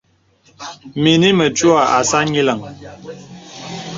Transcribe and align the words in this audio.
Mìnī 1.01 1.29
mətuə̀ 1.37 1.81
àsā 1.97 2.19
nyìləŋ. 2.31 2.59